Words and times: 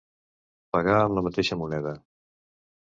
Pagar 0.77 0.95
amb 1.01 1.19
la 1.19 1.25
mateixa 1.29 1.59
moneda. 1.63 1.97